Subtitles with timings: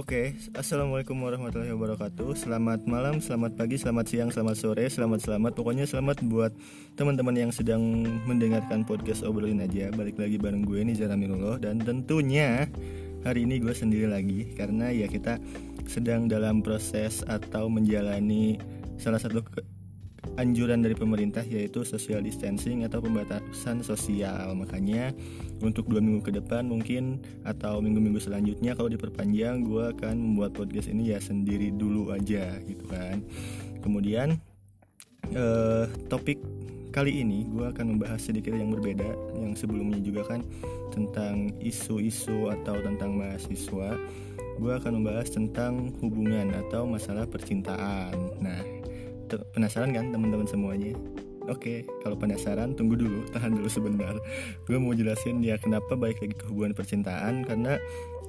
[0.00, 2.32] Oke, assalamualaikum warahmatullahi wabarakatuh.
[2.32, 5.52] Selamat malam, selamat pagi, selamat siang, selamat sore, selamat selamat.
[5.52, 6.56] Pokoknya selamat buat
[6.96, 9.92] teman-teman yang sedang mendengarkan podcast obrolin aja.
[9.92, 12.64] Balik lagi bareng gue nih Zara Mirullah dan tentunya
[13.28, 15.36] hari ini gue sendiri lagi karena ya kita
[15.84, 18.56] sedang dalam proses atau menjalani
[18.96, 19.44] salah satu
[20.38, 24.54] anjuran dari pemerintah yaitu social distancing atau pembatasan sosial.
[24.54, 25.10] Makanya
[25.64, 30.92] untuk dua minggu ke depan mungkin atau minggu-minggu selanjutnya kalau diperpanjang gue akan membuat podcast
[30.92, 33.24] ini ya sendiri dulu aja gitu kan.
[33.82, 34.38] Kemudian
[35.34, 36.38] eh, topik
[36.90, 39.06] kali ini gue akan membahas sedikit yang berbeda
[39.38, 40.42] yang sebelumnya juga kan
[40.90, 43.98] tentang isu-isu atau tentang mahasiswa.
[44.60, 48.12] Gue akan membahas tentang hubungan atau masalah percintaan.
[48.44, 48.79] Nah
[49.54, 50.96] penasaran kan teman-teman semuanya?
[51.50, 54.14] Oke, kalau penasaran tunggu dulu, tahan dulu sebentar.
[54.70, 57.74] Gue mau jelasin ya kenapa balik lagi ke hubungan percintaan karena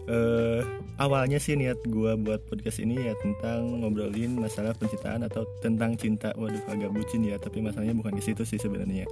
[0.09, 0.65] uh,
[0.97, 6.33] awalnya sih niat gue buat podcast ini ya tentang ngobrolin masalah percintaan atau tentang cinta.
[6.33, 9.05] Waduh agak bucin ya, tapi masalahnya bukan di situ sih sebenarnya.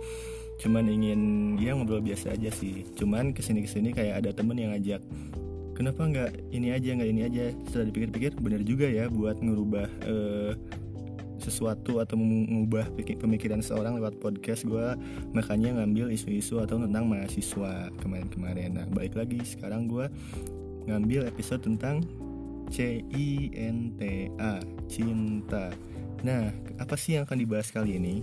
[0.58, 1.22] Cuman ingin
[1.62, 2.88] ya ngobrol biasa aja sih.
[2.98, 5.06] Cuman ke sini ke sini kayak ada temen yang ngajak
[5.80, 10.52] kenapa nggak ini aja nggak ini aja setelah dipikir-pikir benar juga ya buat ngerubah uh,
[11.40, 14.96] sesuatu atau mengubah pemikiran seorang lewat podcast gue
[15.32, 18.76] makanya ngambil isu-isu atau tentang mahasiswa kemarin-kemarin.
[18.76, 20.12] Nah balik lagi sekarang gue
[20.86, 22.04] ngambil episode tentang
[22.70, 24.60] C I N T A
[24.92, 25.72] cinta.
[26.22, 28.22] Nah apa sih yang akan dibahas kali ini?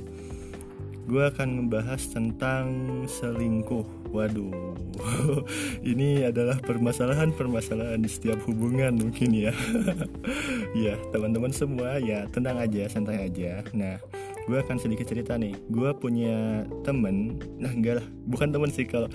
[1.06, 2.69] Gue akan membahas tentang
[3.08, 3.95] selingkuh.
[4.17, 4.72] Waduh,
[5.92, 9.53] ini adalah permasalahan-permasalahan di setiap hubungan mungkin ya.
[10.89, 13.61] ya, teman-teman semua ya tenang aja, santai aja.
[13.77, 14.00] Nah,
[14.48, 15.53] gue akan sedikit cerita nih.
[15.69, 19.12] Gue punya temen, nah enggak lah, bukan temen sih kalau.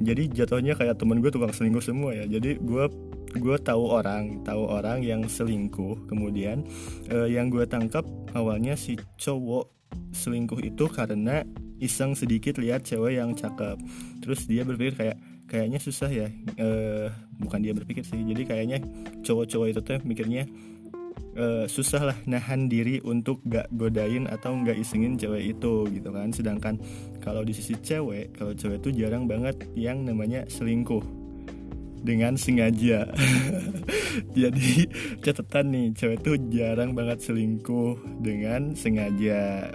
[0.00, 2.24] Jadi jatuhnya kayak temen gue tukang selingkuh semua ya.
[2.24, 2.88] Jadi gue
[3.36, 6.64] gue tahu orang tahu orang yang selingkuh kemudian
[7.12, 9.68] eh, yang gue tangkap awalnya si cowok
[10.16, 11.44] selingkuh itu karena
[11.78, 13.78] iseng sedikit lihat cewek yang cakep.
[14.22, 15.16] Terus dia berpikir kayak
[15.48, 16.28] kayaknya susah ya
[16.60, 16.68] e,
[17.40, 18.78] bukan dia berpikir sih jadi kayaknya
[19.24, 20.44] cowok-cowok itu tuh mikirnya
[21.32, 26.28] e, susah lah nahan diri untuk gak godain atau gak isengin cewek itu gitu kan.
[26.30, 26.76] Sedangkan
[27.24, 31.02] kalau di sisi cewek kalau cewek itu jarang banget yang namanya selingkuh
[32.04, 33.10] dengan sengaja.
[34.38, 34.86] Jadi
[35.24, 39.72] catatan nih cewek tuh jarang banget selingkuh dengan sengaja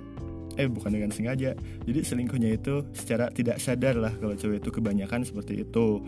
[0.58, 1.58] eh bukan dengan sengaja.
[1.84, 6.02] Jadi selingkuhnya itu secara tidak sadar lah kalau cewek itu kebanyakan seperti itu.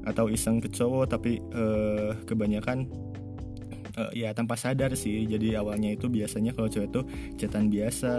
[0.00, 2.88] Atau iseng ke cowok tapi eh, kebanyakan
[4.00, 5.26] uh, ya tanpa sadar sih.
[5.26, 7.02] Jadi awalnya itu biasanya kalau cewek itu
[7.40, 8.12] cetan biasa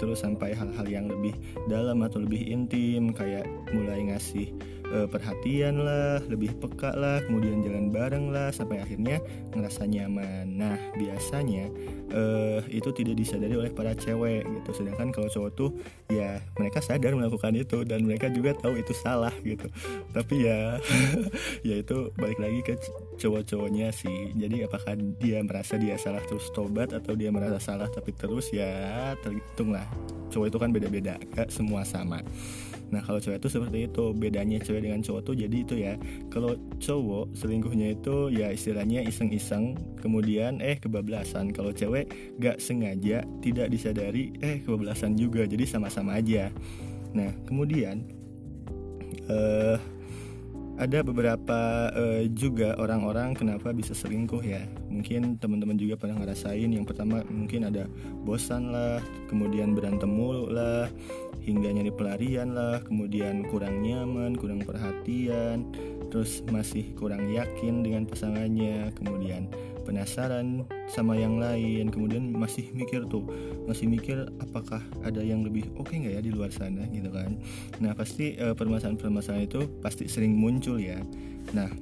[0.00, 1.34] terus sampai hal-hal yang lebih
[1.70, 3.44] dalam atau lebih intim kayak
[3.74, 4.50] mulai ngasih
[4.92, 9.20] uh, perhatian lah lebih peka lah kemudian jalan bareng lah sampai akhirnya
[9.52, 10.46] ngerasa nyaman.
[10.58, 11.68] Nah biasanya
[12.12, 14.70] uh, itu tidak disadari oleh para cewek gitu.
[14.72, 15.70] Sedangkan kalau cowok tuh
[16.12, 19.68] ya mereka sadar melakukan itu dan mereka juga tahu itu salah gitu.
[20.12, 20.80] Tapi ya
[21.68, 22.74] ya itu balik lagi ke
[23.18, 24.32] cowok-cowoknya sih.
[24.38, 29.12] Jadi apakah dia merasa dia salah terus tobat atau dia merasa salah tapi terus ya
[29.20, 29.84] terhitung lah.
[30.30, 32.22] Cowok itu kan beda-beda gak semua sama.
[32.88, 35.94] Nah kalau cewek itu seperti itu bedanya cewek dengan cowok tuh jadi itu ya.
[36.30, 41.50] Kalau cowok selingkuhnya itu ya istilahnya iseng-iseng kemudian eh kebablasan.
[41.50, 42.08] Kalau cewek
[42.38, 45.44] gak sengaja tidak disadari eh kebablasan juga.
[45.44, 46.48] Jadi sama-sama aja.
[47.12, 48.06] Nah kemudian
[49.28, 49.76] uh,
[50.78, 54.62] ada beberapa uh, juga orang-orang kenapa bisa selingkuh ya.
[54.86, 57.90] Mungkin teman-teman juga pernah ngerasain yang pertama mungkin ada
[58.22, 60.86] bosan lah kemudian berantem mulu lah
[61.42, 65.64] hingga nyari pelarian lah kemudian kurang nyaman kurang perhatian
[66.12, 69.48] terus masih kurang yakin dengan pasangannya kemudian
[69.88, 71.88] penasaran sama yang lain.
[71.88, 73.24] Kemudian masih mikir tuh
[73.64, 77.40] masih mikir apakah ada yang lebih oke okay nggak ya di luar sana gitu kan.
[77.80, 81.00] Nah pasti uh, permasalahan-permasalahan itu pasti sering muncul ya.
[81.56, 81.72] Nah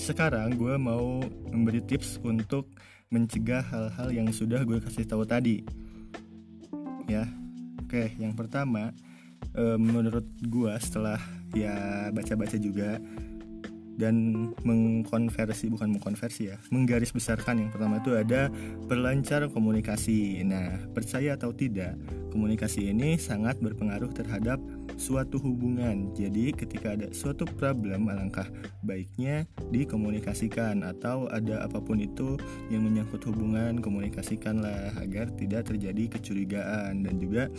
[0.00, 1.20] sekarang gue mau
[1.52, 2.72] memberi tips untuk
[3.12, 5.60] mencegah hal-hal yang sudah gue kasih tahu tadi.
[7.04, 7.28] Ya
[7.84, 8.96] oke yang pertama
[9.54, 11.20] uh, menurut gue setelah
[11.54, 12.98] ya baca-baca juga
[13.94, 14.14] dan
[14.66, 18.50] mengkonversi bukan mengkonversi ya menggaris besarkan yang pertama itu ada
[18.90, 20.42] perlancar komunikasi.
[20.42, 21.94] Nah percaya atau tidak
[22.34, 24.58] komunikasi ini sangat berpengaruh terhadap
[24.96, 26.12] suatu hubungan.
[26.14, 28.46] Jadi ketika ada suatu problem alangkah
[28.84, 32.36] baiknya dikomunikasikan atau ada apa pun itu
[32.70, 37.04] yang menyangkut hubungan komunikasikanlah agar tidak terjadi kecurigaan.
[37.04, 37.50] Dan juga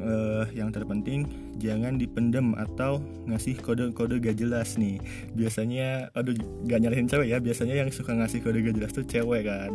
[0.00, 1.26] uh, yang terpenting
[1.56, 5.00] jangan dipendem atau ngasih kode-kode gak jelas nih.
[5.32, 6.36] Biasanya aduh
[6.68, 7.38] gak nyalahin cewek ya.
[7.40, 9.72] Biasanya yang suka ngasih kode gak jelas tuh cewek kan.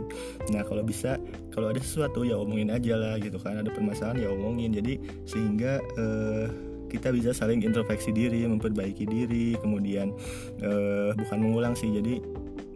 [0.54, 1.18] Nah kalau bisa
[1.52, 3.58] kalau ada sesuatu ya omongin aja lah gitu kan.
[3.60, 4.72] Ada permasalahan ya omongin.
[4.72, 10.12] Jadi sehingga uh, kita bisa saling introspeksi diri memperbaiki diri kemudian
[10.60, 12.20] uh, bukan mengulang sih jadi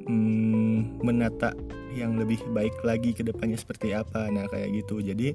[0.07, 1.51] hmm, menata
[1.95, 4.27] yang lebih baik lagi ke depannya seperti apa.
[4.27, 4.99] Nah kayak gitu.
[4.99, 5.31] Jadi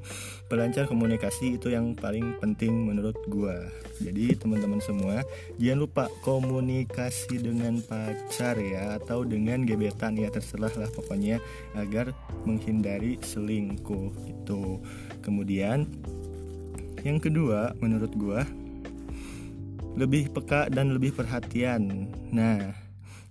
[0.47, 3.56] pelancar komunikasi itu yang paling penting menurut gua.
[3.99, 5.25] Jadi teman-teman semua
[5.56, 11.41] jangan lupa komunikasi dengan pacar ya atau dengan gebetan ya terserah lah pokoknya
[11.75, 12.12] agar
[12.44, 14.81] menghindari selingkuh itu
[15.25, 15.88] kemudian
[17.00, 18.44] yang kedua menurut gua
[20.00, 22.08] lebih peka dan lebih perhatian.
[22.32, 22.73] Nah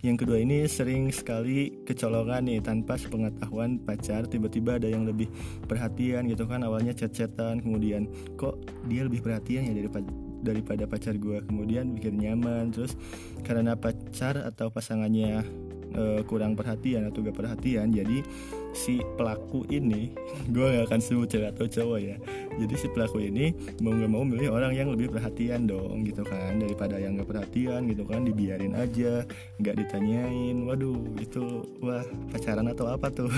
[0.00, 5.28] yang kedua ini sering sekali kecolongan nih tanpa sepengetahuan pacar tiba-tiba ada yang lebih
[5.68, 8.08] perhatian gitu kan awalnya chat-chatan kemudian
[8.40, 8.56] kok
[8.88, 10.08] dia lebih perhatian ya daripada
[10.40, 12.96] daripada pacar gue kemudian bikin nyaman terus
[13.44, 15.44] karena pacar atau pasangannya
[15.92, 18.24] uh, kurang perhatian atau gak perhatian jadi
[18.72, 20.16] si pelaku ini
[20.54, 22.16] gue gak akan sebut cewek atau cowok ya
[22.58, 26.58] jadi si pelaku ini mau gak mau milih orang yang lebih perhatian dong gitu kan.
[26.58, 28.26] Daripada yang gak perhatian gitu kan.
[28.26, 29.22] Dibiarin aja
[29.62, 30.56] gak ditanyain.
[30.66, 32.02] Waduh itu wah
[32.34, 33.30] pacaran atau apa tuh?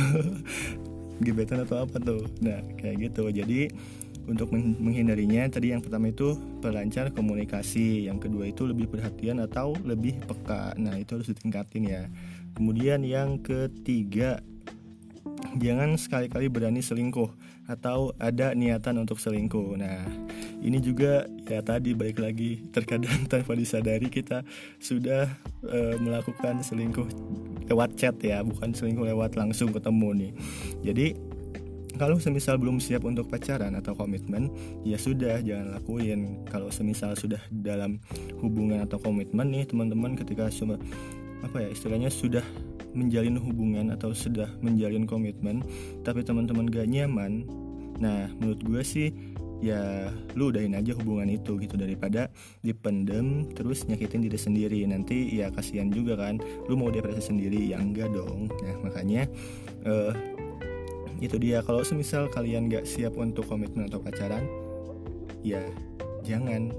[1.25, 2.25] Gebetan atau apa tuh?
[2.41, 3.29] Nah kayak gitu.
[3.29, 3.69] Jadi
[4.23, 8.07] untuk menghindarinya tadi yang pertama itu pelancar komunikasi.
[8.07, 10.79] Yang kedua itu lebih perhatian atau lebih peka.
[10.79, 12.03] Nah itu harus ditingkatin ya.
[12.53, 14.45] Kemudian yang ketiga,
[15.59, 17.29] jangan sekali-kali berani selingkuh
[17.69, 19.79] atau ada niatan untuk selingkuh.
[19.79, 20.03] Nah,
[20.63, 24.43] ini juga ya tadi baik lagi terkadang tanpa disadari kita
[24.83, 25.31] sudah
[25.67, 27.07] e, melakukan selingkuh
[27.71, 30.33] lewat chat ya, bukan selingkuh lewat langsung ketemu nih.
[30.83, 31.07] Jadi
[32.01, 34.49] kalau semisal belum siap untuk pacaran atau komitmen,
[34.83, 36.43] ya sudah jangan lakuin.
[36.49, 38.01] Kalau semisal sudah dalam
[38.41, 40.49] hubungan atau komitmen nih teman-teman ketika
[41.43, 42.43] apa ya istilahnya sudah
[42.93, 45.65] menjalin hubungan atau sudah menjalin komitmen
[46.05, 47.45] tapi teman-teman gak nyaman.
[48.01, 49.09] Nah menurut gue sih
[49.63, 52.27] ya lu udahin aja hubungan itu gitu daripada
[52.67, 54.81] dipendem terus nyakitin diri sendiri.
[54.85, 58.51] Nanti ya kasihan juga kan lu mau depresi sendiri ya enggak dong.
[58.51, 59.29] Nah makanya
[59.87, 60.13] uh,
[61.23, 61.63] itu dia.
[61.63, 64.45] Kalau semisal kalian gak siap untuk komitmen atau pacaran
[65.43, 65.63] ya
[66.23, 66.71] jangan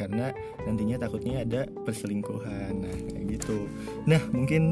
[0.00, 0.32] karena
[0.64, 2.72] nantinya takutnya ada perselingkuhan.
[2.80, 3.68] Nah kayak gitu.
[4.08, 4.62] Nah mungkin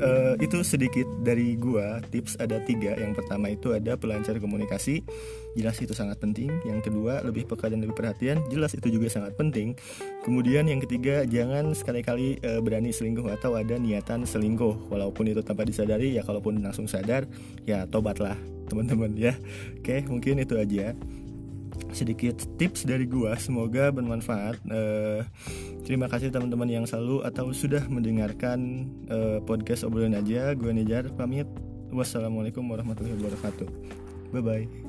[0.00, 2.00] uh, itu sedikit dari gua.
[2.08, 2.96] Tips ada tiga.
[2.96, 5.04] Yang pertama itu ada pelancar komunikasi.
[5.52, 6.48] Jelas itu sangat penting.
[6.64, 8.40] Yang kedua lebih peka dan lebih perhatian.
[8.48, 9.76] Jelas itu juga sangat penting.
[10.24, 14.88] Kemudian yang ketiga jangan sekali-kali uh, berani selingkuh atau ada niatan selingkuh.
[14.88, 17.28] Walaupun itu tanpa disadari ya kalaupun langsung sadar
[17.68, 18.40] ya tobatlah
[18.72, 19.36] teman-teman ya.
[19.76, 20.96] Oke mungkin itu aja
[21.92, 23.34] sedikit tips dari gua.
[23.36, 24.60] Semoga bermanfaat.
[24.68, 25.22] Uh,
[25.84, 30.52] terima kasih teman-teman yang selalu atau sudah mendengarkan uh, podcast obrolan aja.
[30.54, 31.48] Gua Nejar pamit.
[31.88, 33.68] Wassalamualaikum warahmatullahi wabarakatuh.
[34.32, 34.87] Bye bye